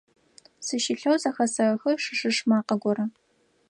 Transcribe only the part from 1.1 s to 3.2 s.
зэхэсэхы шы-шыш макъэ горэ.